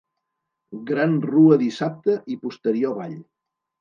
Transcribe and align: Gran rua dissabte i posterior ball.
Gran 0.91 1.13
rua 1.31 1.59
dissabte 1.65 2.17
i 2.37 2.39
posterior 2.47 2.97
ball. 3.03 3.17